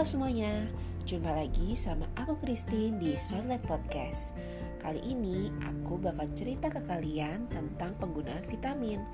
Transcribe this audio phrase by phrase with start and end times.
[0.00, 0.64] Halo semuanya,
[1.04, 4.32] jumpa lagi sama aku Christine di Sunlight Podcast.
[4.80, 9.04] Kali ini aku bakal cerita ke kalian tentang penggunaan vitamin.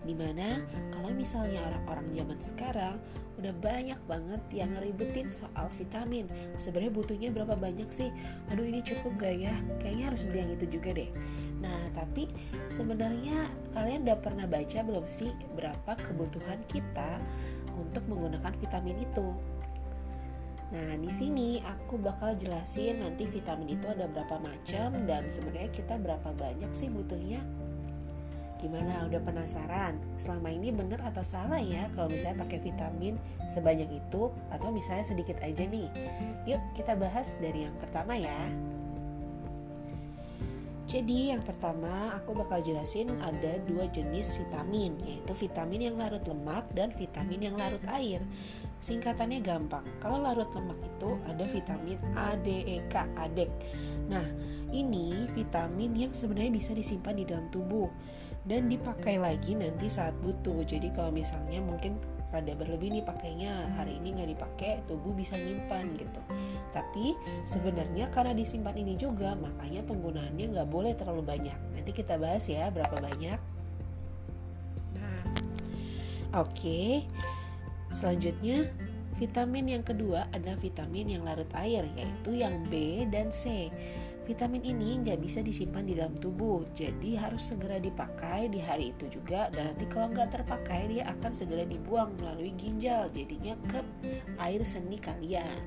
[0.00, 2.96] Di mana kalau misalnya orang-orang zaman sekarang
[3.44, 6.24] udah banyak banget yang ngeribetin soal vitamin.
[6.56, 8.08] Sebenarnya butuhnya berapa banyak sih?
[8.56, 9.52] Aduh ini cukup gak ya?
[9.84, 11.12] Kayaknya harus beli yang itu juga deh.
[11.60, 12.24] Nah, tapi
[12.72, 17.20] sebenarnya kalian udah pernah baca belum sih berapa kebutuhan kita
[17.76, 19.28] untuk menggunakan vitamin itu?
[20.72, 26.00] Nah, di sini aku bakal jelasin nanti vitamin itu ada berapa macam dan sebenarnya kita
[26.00, 27.44] berapa banyak sih butuhnya.
[28.56, 30.00] Gimana, udah penasaran?
[30.16, 33.20] Selama ini bener atau salah ya kalau misalnya pakai vitamin
[33.52, 35.92] sebanyak itu atau misalnya sedikit aja nih?
[36.48, 38.48] Yuk kita bahas dari yang pertama ya.
[40.92, 46.68] Jadi yang pertama aku bakal jelasin ada dua jenis vitamin yaitu vitamin yang larut lemak
[46.76, 48.22] dan vitamin yang larut air.
[48.82, 49.86] Singkatannya gampang.
[50.02, 53.50] Kalau larut lemak itu ada vitamin A, D, E, K, ADEK.
[54.10, 54.26] Nah,
[54.74, 57.86] ini vitamin yang sebenarnya bisa disimpan di dalam tubuh
[58.42, 60.66] dan dipakai lagi nanti saat butuh.
[60.66, 61.94] Jadi kalau misalnya mungkin
[62.32, 66.20] rada berlebih nih pakainya hari ini nggak dipakai tubuh bisa nyimpan gitu
[66.72, 67.12] tapi
[67.44, 72.72] sebenarnya karena disimpan ini juga makanya penggunaannya nggak boleh terlalu banyak nanti kita bahas ya
[72.72, 73.36] berapa banyak
[74.96, 75.20] nah
[76.40, 77.04] oke okay.
[77.92, 78.72] Selanjutnya,
[79.20, 83.68] vitamin yang kedua adalah vitamin yang larut air, yaitu yang B dan C.
[84.22, 89.10] Vitamin ini nggak bisa disimpan di dalam tubuh, jadi harus segera dipakai di hari itu
[89.10, 89.50] juga.
[89.52, 93.82] Dan nanti kalau nggak terpakai, dia akan segera dibuang melalui ginjal, jadinya ke
[94.40, 95.58] air seni kalian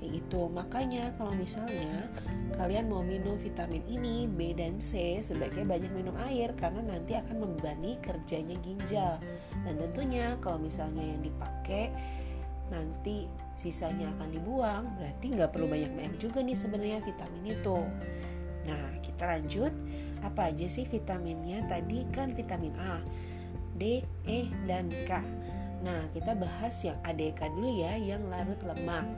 [0.00, 0.48] kayak gitu.
[0.48, 2.08] Makanya kalau misalnya
[2.56, 7.36] kalian mau minum vitamin ini B dan C sebaiknya banyak minum air karena nanti akan
[7.36, 9.20] membebani kerjanya ginjal.
[9.68, 11.92] Dan tentunya kalau misalnya yang dipakai
[12.72, 13.28] nanti
[13.58, 17.78] sisanya akan dibuang berarti nggak perlu banyak-banyak juga nih sebenarnya vitamin itu.
[18.64, 19.72] Nah kita lanjut.
[20.20, 21.64] Apa aja sih vitaminnya?
[21.64, 23.00] Tadi kan vitamin A
[23.80, 25.24] D, E, dan K.
[25.80, 29.08] Nah, kita bahas yang ADK dulu ya, yang larut lemak.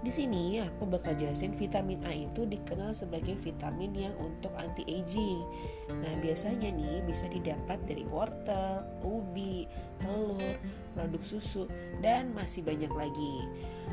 [0.00, 5.44] Di sini aku bakal jelasin vitamin A itu dikenal sebagai vitamin yang untuk anti aging.
[5.92, 9.68] Nah, biasanya nih bisa didapat dari wortel, ubi,
[10.00, 10.40] telur,
[10.96, 11.68] produk susu,
[12.00, 13.44] dan masih banyak lagi.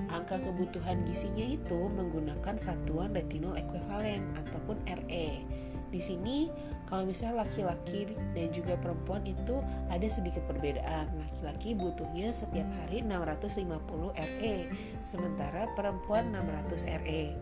[0.08, 5.44] Angka kebutuhan gizinya itu menggunakan satuan retinol ekuivalen ataupun RE.
[5.92, 6.48] Di sini
[6.88, 9.60] kalau misalnya laki-laki dan juga perempuan itu
[9.92, 11.12] ada sedikit perbedaan.
[11.20, 14.58] Laki-laki butuhnya setiap hari 650 RE,
[15.04, 17.36] sementara perempuan 600 RE.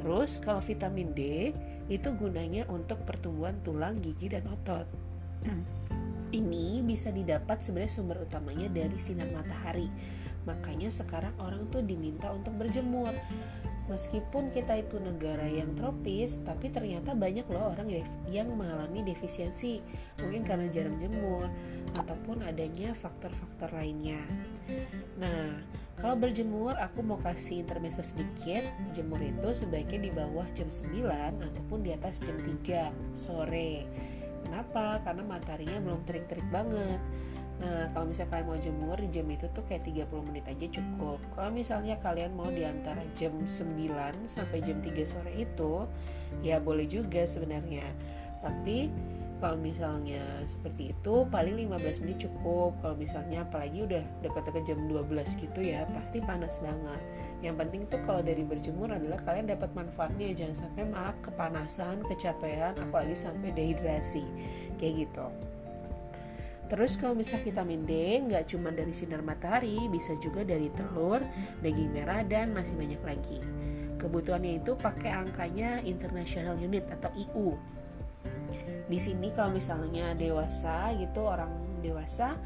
[0.00, 1.52] Terus kalau vitamin D
[1.92, 4.88] itu gunanya untuk pertumbuhan tulang, gigi dan otot.
[6.40, 9.86] Ini bisa didapat sebenarnya sumber utamanya dari sinar matahari.
[10.48, 13.12] Makanya sekarang orang tuh diminta untuk berjemur
[13.84, 17.88] meskipun kita itu negara yang tropis tapi ternyata banyak loh orang
[18.28, 19.84] yang mengalami defisiensi.
[20.24, 21.48] Mungkin karena jarang jemur
[21.94, 24.20] ataupun adanya faktor-faktor lainnya.
[25.20, 25.60] Nah
[26.00, 28.66] kalau berjemur aku mau kasih intermezzo sedikit.
[28.96, 33.86] Jemur itu sebaiknya di bawah jam 9 ataupun di atas jam 3 sore.
[34.44, 35.00] Kenapa?
[35.00, 37.00] Karena mataharinya belum terik-terik banget
[37.62, 41.18] Nah, kalau misalnya kalian mau jemur di jam itu tuh kayak 30 menit aja cukup.
[41.38, 45.86] Kalau misalnya kalian mau di antara jam 9 sampai jam 3 sore itu,
[46.42, 47.86] ya boleh juga sebenarnya.
[48.42, 48.90] Tapi
[49.44, 52.74] kalau misalnya seperti itu paling 15 menit cukup.
[52.80, 57.00] Kalau misalnya apalagi udah dekat-dekat jam 12 gitu ya, pasti panas banget.
[57.44, 62.72] Yang penting tuh kalau dari berjemur adalah kalian dapat manfaatnya jangan sampai malah kepanasan, kecapean,
[62.80, 64.24] apalagi sampai dehidrasi.
[64.80, 65.26] Kayak gitu.
[66.64, 67.92] Terus kalau misalnya vitamin D
[68.24, 71.20] nggak cuma dari sinar matahari, bisa juga dari telur,
[71.60, 73.38] daging merah dan masih banyak lagi.
[74.00, 77.56] Kebutuhannya itu pakai angkanya International Unit atau IU.
[78.84, 82.36] Di sini kalau misalnya dewasa gitu orang dewasa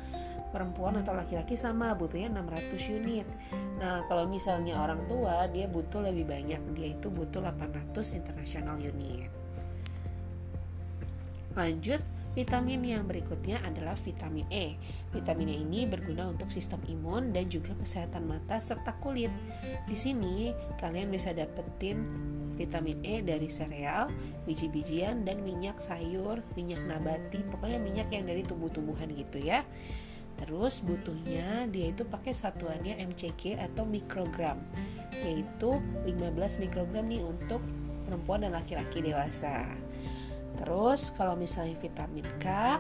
[0.51, 3.27] perempuan atau laki-laki sama butuhnya 600 unit.
[3.79, 9.31] Nah, kalau misalnya orang tua dia butuh lebih banyak, dia itu butuh 800 international unit.
[11.55, 12.01] Lanjut,
[12.37, 14.77] Vitamin yang berikutnya adalah vitamin E.
[15.11, 19.33] Vitamin E ini berguna untuk sistem imun dan juga kesehatan mata serta kulit.
[19.89, 22.05] Di sini kalian bisa dapetin
[22.59, 24.11] vitamin E dari sereal,
[24.45, 29.63] biji-bijian dan minyak sayur, minyak nabati, pokoknya minyak yang dari tumbuh-tumbuhan gitu ya.
[30.39, 34.63] Terus butuhnya dia itu pakai satuannya MCG atau mikrogram,
[35.27, 37.63] yaitu 15 mikrogram nih untuk
[38.07, 39.67] perempuan dan laki-laki dewasa.
[40.59, 42.79] Terus kalau misalnya vitamin K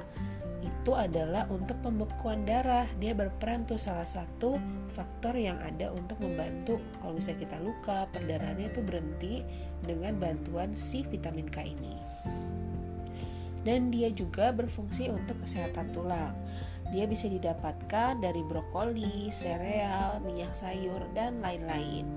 [0.58, 2.88] itu adalah untuk pembekuan darah.
[2.98, 4.58] Dia berperan tuh salah satu
[4.90, 9.34] faktor yang ada untuk membantu kalau misalnya kita luka, perdarahannya itu berhenti
[9.86, 11.94] dengan bantuan si vitamin K ini.
[13.62, 16.32] Dan dia juga berfungsi untuk kesehatan tulang.
[16.88, 22.08] Dia bisa didapatkan dari brokoli, sereal, minyak sayur, dan lain-lain.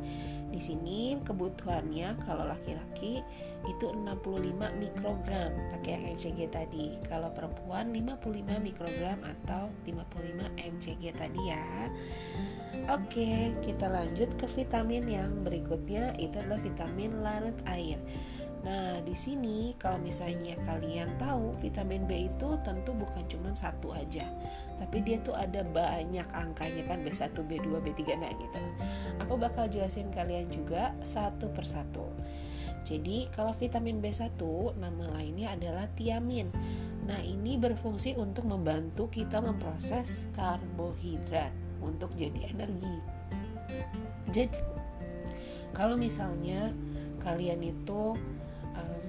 [0.51, 3.23] Di sini kebutuhannya kalau laki-laki
[3.69, 6.99] itu 65 mikrogram pakai yang mcg tadi.
[7.07, 11.87] Kalau perempuan 55 mikrogram atau 55 mcg tadi ya.
[12.91, 18.01] Oke, kita lanjut ke vitamin yang berikutnya itu adalah vitamin larut air.
[19.11, 24.23] Di sini kalau misalnya kalian tahu vitamin B itu tentu bukan cuma satu aja,
[24.79, 28.63] tapi dia tuh ada banyak angkanya kan B1, B2, B3 nah gitu.
[29.19, 32.07] Aku bakal jelasin kalian juga satu persatu.
[32.87, 34.39] Jadi, kalau vitamin B1
[34.79, 36.47] nama lainnya adalah tiamin.
[37.03, 41.51] Nah, ini berfungsi untuk membantu kita memproses karbohidrat
[41.83, 42.95] untuk jadi energi.
[44.31, 44.55] Jadi,
[45.75, 46.71] kalau misalnya
[47.19, 48.15] kalian itu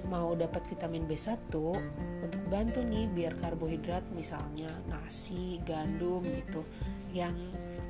[0.07, 1.51] mau dapat vitamin B1
[2.23, 6.63] untuk bantu nih biar karbohidrat misalnya nasi, gandum gitu
[7.13, 7.35] yang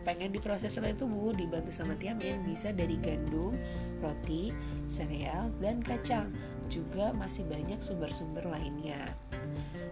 [0.04, 3.56] pengen diproses oleh tubuh dibantu sama tiamin bisa dari gandum,
[4.04, 4.51] roti,
[4.92, 6.30] sereal, dan kacang.
[6.68, 9.16] Juga masih banyak sumber-sumber lainnya.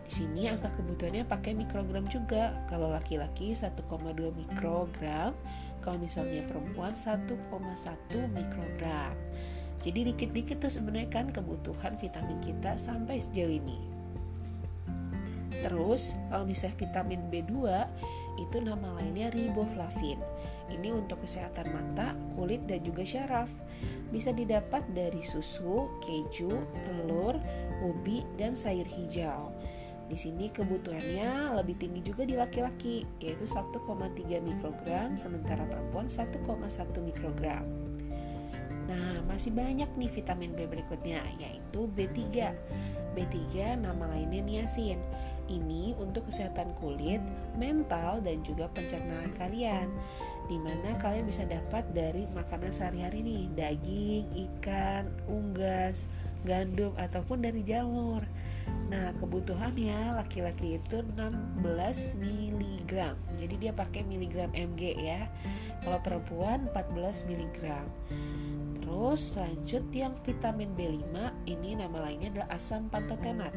[0.03, 2.51] Di sini angka kebutuhannya pakai mikrogram juga.
[2.67, 3.79] Kalau laki-laki 1,2
[4.35, 5.31] mikrogram,
[5.79, 7.31] kalau misalnya perempuan 1,1
[8.35, 9.15] mikrogram.
[9.81, 13.77] Jadi dikit-dikit tuh sebenarnya kan kebutuhan vitamin kita sampai sejauh ini.
[15.61, 17.53] Terus kalau misalnya vitamin B2
[18.41, 20.21] itu nama lainnya riboflavin.
[20.71, 23.49] Ini untuk kesehatan mata, kulit dan juga syaraf.
[24.09, 26.51] Bisa didapat dari susu, keju,
[26.87, 27.35] telur,
[27.83, 29.51] ubi dan sayur hijau.
[30.11, 36.35] Di sini kebutuhannya lebih tinggi juga di laki-laki, yaitu 1,3 mikrogram, sementara perempuan 1,1
[36.99, 37.63] mikrogram.
[38.91, 42.51] Nah, masih banyak nih vitamin B berikutnya, yaitu B3.
[43.15, 44.99] B3 nama lainnya niacin.
[45.47, 47.23] Ini untuk kesehatan kulit,
[47.55, 49.87] mental, dan juga pencernaan kalian.
[50.51, 56.11] Di mana kalian bisa dapat dari makanan sehari-hari nih, daging, ikan, unggas,
[56.43, 58.27] gandum, ataupun dari jamur.
[58.91, 62.91] Nah, kebutuhannya laki-laki itu 16 mg.
[63.39, 65.31] Jadi dia pakai miligram mg ya.
[65.79, 67.59] Kalau perempuan 14 mg.
[68.83, 71.15] Terus lanjut yang vitamin B5
[71.47, 73.55] ini nama lainnya adalah asam pantotenat.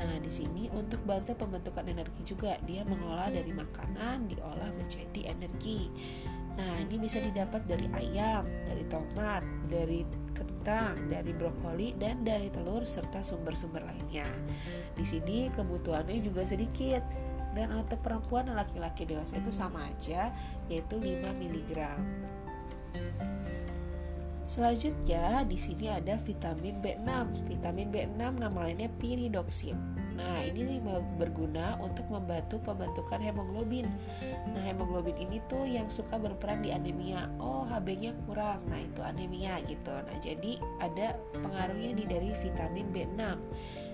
[0.00, 5.92] Nah, di sini untuk bantu pembentukan energi juga dia mengolah dari makanan diolah menjadi energi.
[6.56, 10.04] Nah, ini bisa didapat dari ayam, dari tomat, dari
[10.36, 14.28] kentang, dari brokoli dan dari telur serta sumber-sumber lainnya.
[14.92, 17.00] Di sini kebutuhannya juga sedikit
[17.56, 20.28] dan untuk perempuan dan laki-laki dewasa itu sama aja
[20.68, 21.72] yaitu 5 mg.
[24.44, 27.08] Selanjutnya di sini ada vitamin B6.
[27.48, 29.80] Vitamin B6 nama lainnya pyridoxine.
[30.22, 30.78] Nah, ini
[31.18, 33.90] berguna untuk membantu pembentukan hemoglobin.
[34.54, 37.26] Nah, hemoglobin ini tuh yang suka berperan di anemia.
[37.42, 38.62] Oh, HB-nya kurang.
[38.70, 39.90] Nah, itu anemia gitu.
[39.90, 43.20] Nah, jadi ada pengaruhnya nih dari vitamin B6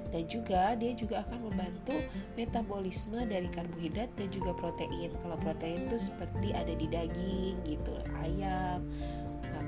[0.08, 1.96] dan juga dia juga akan membantu
[2.32, 5.12] metabolisme dari karbohidrat dan juga protein.
[5.20, 7.92] Kalau protein itu seperti ada di daging gitu,
[8.25, 8.88] ayam,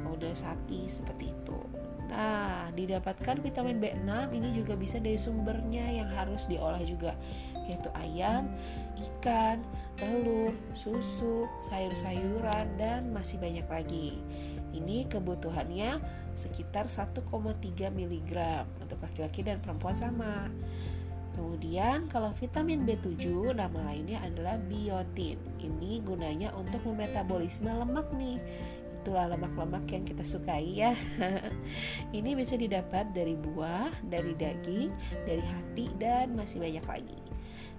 [0.00, 1.61] kemudian sapi seperti itu.
[2.11, 7.14] Nah, didapatkan vitamin B6 ini juga bisa dari sumbernya yang harus diolah juga,
[7.71, 8.50] yaitu ayam,
[8.99, 9.62] ikan,
[9.95, 14.19] telur, susu, sayur-sayuran, dan masih banyak lagi.
[14.75, 16.02] Ini kebutuhannya
[16.35, 17.23] sekitar 1,3
[17.90, 18.33] mg
[18.83, 20.50] untuk laki-laki dan perempuan sama.
[21.31, 25.38] Kemudian kalau vitamin B7 nama lainnya adalah biotin.
[25.62, 28.37] Ini gunanya untuk memetabolisme lemak nih
[29.00, 30.92] itulah lemak-lemak yang kita sukai ya.
[32.19, 34.92] Ini bisa didapat dari buah, dari daging,
[35.25, 37.21] dari hati dan masih banyak lagi.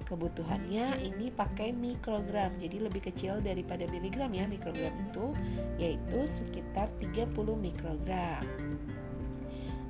[0.01, 5.31] Kebutuhannya ini pakai mikrogram, jadi lebih kecil daripada miligram ya mikrogram itu,
[5.79, 8.43] yaitu sekitar 30 mikrogram.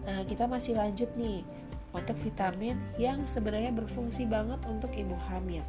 [0.06, 1.42] Nah, kita masih lanjut nih
[1.90, 5.66] untuk vitamin yang sebenarnya berfungsi banget untuk ibu hamil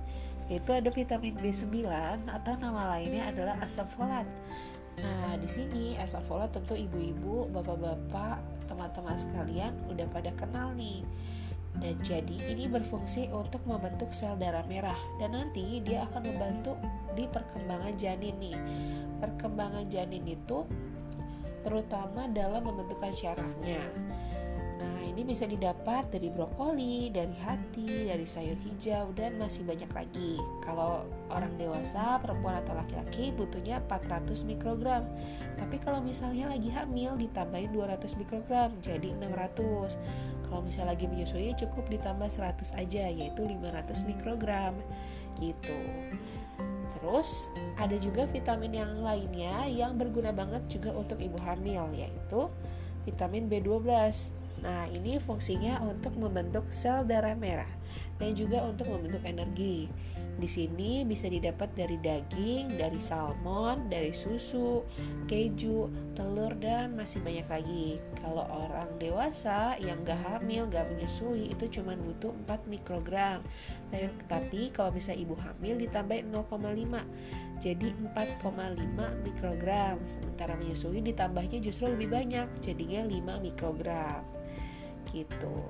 [0.51, 1.87] yaitu ada vitamin B9
[2.29, 4.29] atau nama lainnya adalah asam folat.
[5.01, 11.01] Nah, di sini asam folat tentu ibu-ibu, bapak-bapak, teman-teman sekalian udah pada kenal nih.
[11.73, 16.77] Dan jadi ini berfungsi untuk membentuk sel darah merah dan nanti dia akan membantu
[17.17, 18.59] di perkembangan janin nih.
[19.25, 20.69] Perkembangan janin itu
[21.65, 23.81] terutama dalam membentukkan syarafnya.
[25.23, 30.35] Ini bisa didapat dari brokoli, dari hati, dari sayur hijau, dan masih banyak lagi.
[30.67, 35.07] Kalau orang dewasa, perempuan atau laki-laki butuhnya 400 mikrogram.
[35.55, 39.95] Tapi kalau misalnya lagi hamil ditambahin 200 mikrogram, jadi 600.
[40.51, 44.75] Kalau misalnya lagi menyusui cukup ditambah 100 aja, yaitu 500 mikrogram.
[45.39, 45.79] Gitu.
[46.99, 47.47] Terus
[47.79, 52.51] ada juga vitamin yang lainnya yang berguna banget juga untuk ibu hamil yaitu
[53.07, 53.87] vitamin B12.
[54.63, 57.69] Nah, ini fungsinya untuk membentuk sel darah merah
[58.23, 59.91] dan juga untuk membentuk energi.
[60.33, 64.81] Di sini bisa didapat dari daging, dari salmon, dari susu,
[65.29, 68.01] keju, telur, dan masih banyak lagi.
[68.17, 73.45] Kalau orang dewasa yang gak hamil, gak menyusui itu cuma butuh 4 mikrogram.
[74.25, 82.11] Tapi kalau bisa ibu hamil ditambah 0,5 jadi 4,5 mikrogram sementara menyusui ditambahnya justru lebih
[82.11, 84.42] banyak jadinya 5 mikrogram
[85.15, 85.69] gitu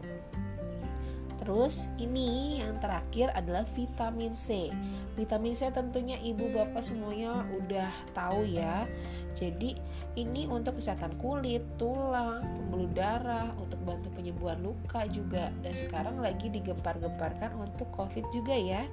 [1.42, 4.70] Terus ini yang terakhir adalah vitamin C.
[5.18, 8.86] Vitamin C tentunya ibu bapak semuanya udah tahu ya.
[9.34, 9.74] Jadi
[10.14, 15.50] ini untuk kesehatan kulit, tulang, pembuluh darah, untuk bantu penyembuhan luka juga.
[15.66, 18.86] Dan sekarang lagi digempar-gemparkan untuk COVID juga ya.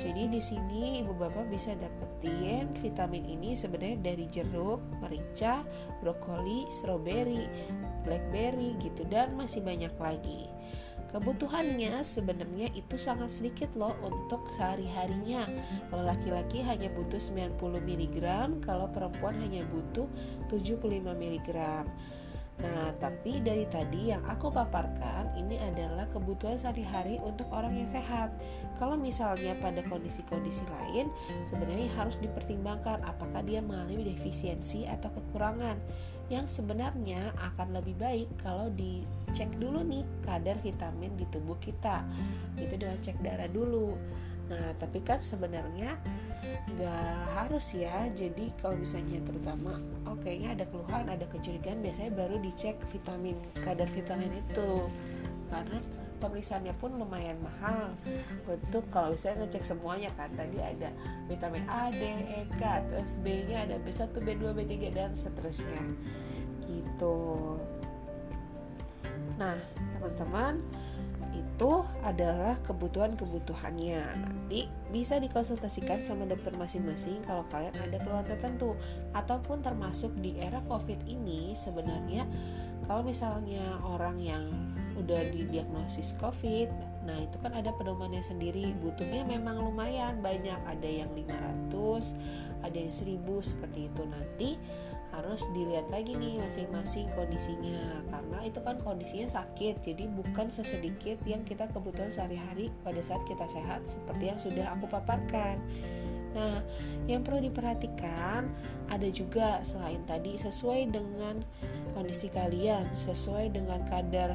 [0.00, 5.60] Jadi di sini ibu bapak bisa dapetin vitamin ini sebenarnya dari jeruk, merica,
[6.00, 7.44] brokoli, stroberi,
[8.02, 10.48] blackberry gitu dan masih banyak lagi.
[11.12, 15.44] Kebutuhannya sebenarnya itu sangat sedikit loh untuk sehari-harinya.
[15.92, 18.16] Kalau laki-laki hanya butuh 90 mg,
[18.64, 20.08] kalau perempuan hanya butuh
[20.48, 21.48] 75 mg.
[22.62, 28.30] Nah, tapi dari tadi yang aku paparkan ini adalah kebutuhan sehari-hari untuk orang yang sehat.
[28.78, 31.10] Kalau misalnya pada kondisi-kondisi lain,
[31.42, 35.74] sebenarnya harus dipertimbangkan apakah dia mengalami defisiensi atau kekurangan.
[36.30, 42.06] Yang sebenarnya akan lebih baik kalau dicek dulu nih kadar vitamin di tubuh kita.
[42.56, 43.98] Itu dengan cek darah dulu.
[44.48, 45.98] Nah tapi kan sebenarnya
[46.42, 49.78] nggak harus ya jadi kalau misalnya terutama
[50.10, 54.86] oh ada keluhan ada kecurigaan biasanya baru dicek vitamin kadar vitamin itu.
[55.52, 55.78] Karena
[56.22, 57.92] pemeriksaannya pun lumayan mahal.
[58.46, 60.94] Untuk kalau saya ngecek semuanya kan tadi ada
[61.26, 65.82] vitamin A, D, E, K, terus B nya ada B1, B2, B3 dan seterusnya.
[66.64, 67.18] Gitu.
[69.36, 69.58] Nah
[69.98, 70.62] teman-teman
[71.62, 74.02] itu adalah kebutuhan-kebutuhannya.
[74.18, 78.74] Nanti bisa dikonsultasikan sama dokter masing-masing kalau kalian ada keluhan tertentu.
[79.14, 82.26] Ataupun termasuk di era covid ini sebenarnya
[82.90, 84.50] kalau misalnya orang yang
[84.98, 86.66] udah didiagnosis covid
[87.02, 88.74] nah itu kan ada pedomannya sendiri.
[88.82, 90.58] Butuhnya memang lumayan banyak.
[90.66, 92.18] Ada yang 500
[92.66, 94.02] ada yang 1000 seperti itu.
[94.02, 94.50] Nanti
[95.12, 98.00] harus dilihat lagi nih masing-masing kondisinya.
[98.08, 103.44] Karena itu kan kondisinya sakit jadi bukan sesedikit yang kita kebutuhan sehari-hari pada saat kita
[103.46, 105.60] sehat seperti yang sudah aku paparkan.
[106.32, 106.64] Nah
[107.04, 108.48] yang perlu diperhatikan
[108.88, 111.44] ada juga selain tadi sesuai dengan
[111.92, 114.32] kondisi kalian sesuai dengan kadar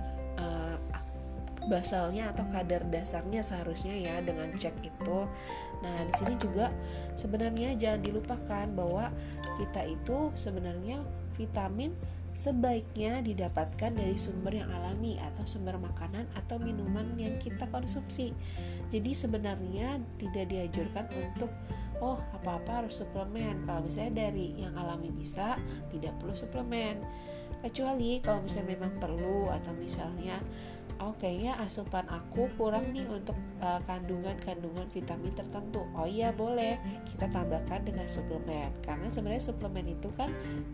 [1.68, 5.20] basalnya atau kadar dasarnya seharusnya ya dengan cek itu
[5.82, 6.74] Nah, di sini juga
[7.14, 9.14] sebenarnya jangan dilupakan bahwa
[9.62, 11.02] kita itu sebenarnya
[11.38, 11.94] vitamin
[12.34, 18.34] sebaiknya didapatkan dari sumber yang alami atau sumber makanan atau minuman yang kita konsumsi.
[18.94, 21.50] Jadi sebenarnya tidak dianjurkan untuk
[21.98, 23.66] oh apa-apa harus suplemen.
[23.66, 25.58] Kalau misalnya dari yang alami bisa,
[25.90, 27.02] tidak perlu suplemen.
[27.64, 30.40] Kecuali kalau misalnya memang perlu atau misalnya
[30.98, 35.86] oh kayaknya asupan aku kurang nih untuk uh, kandungan-kandungan vitamin tertentu.
[35.94, 36.78] Oh iya boleh.
[37.06, 38.74] Kita tambahkan dengan suplemen.
[38.82, 40.30] Karena sebenarnya suplemen itu kan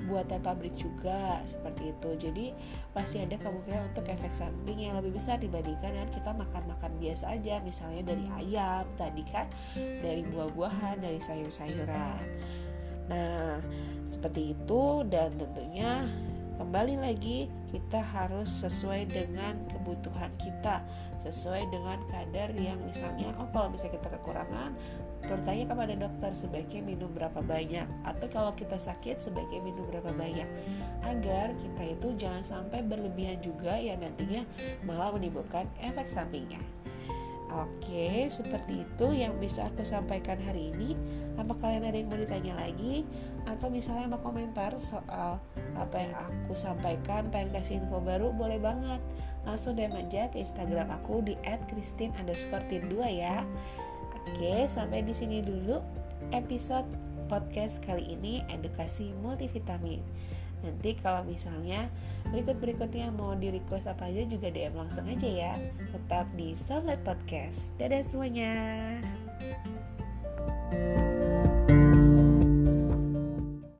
[0.07, 2.09] buatan pabrik juga seperti itu.
[2.19, 2.45] Jadi
[2.95, 7.59] pasti ada kemungkinan untuk efek samping yang lebih besar dibandingkan dengan kita makan-makan biasa aja.
[7.63, 12.23] Misalnya dari ayam tadi kan dari buah-buahan dari sayur-sayuran.
[13.11, 13.59] Nah
[14.07, 16.07] seperti itu dan tentunya
[16.57, 20.85] kembali lagi kita harus sesuai dengan kebutuhan kita
[21.17, 24.71] sesuai dengan kadar yang misalnya oh kalau misalnya kita kekurangan
[25.23, 30.49] bertanya kepada dokter sebaiknya minum berapa banyak atau kalau kita sakit sebaiknya minum berapa banyak
[31.01, 34.43] agar kita itu jangan sampai berlebihan juga yang nantinya
[34.83, 36.59] malah menimbulkan efek sampingnya
[37.53, 40.97] Oke, seperti itu yang bisa aku sampaikan hari ini.
[41.37, 43.05] Apa kalian ada yang mau ditanya lagi?
[43.45, 45.37] Atau misalnya mau komentar soal
[45.77, 48.97] apa yang aku sampaikan, pengen kasih info baru, boleh banget.
[49.45, 53.45] Langsung DM aja ke Instagram aku di @christine_2 ya.
[54.17, 55.77] Oke, sampai di sini dulu
[56.33, 56.89] episode
[57.29, 60.01] podcast kali ini edukasi multivitamin.
[60.63, 61.91] Nanti kalau misalnya
[62.31, 65.53] berikut-berikutnya mau di request apa aja juga DM langsung aja ya.
[65.91, 67.75] Tetap di Soulmate Podcast.
[67.77, 68.51] Dadah semuanya.
[70.73, 71.02] thank you